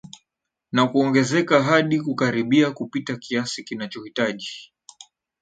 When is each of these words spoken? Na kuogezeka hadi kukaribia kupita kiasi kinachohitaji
Na 0.71 0.87
kuogezeka 0.87 1.63
hadi 1.63 2.01
kukaribia 2.01 2.71
kupita 2.71 3.15
kiasi 3.15 3.63
kinachohitaji 3.63 4.73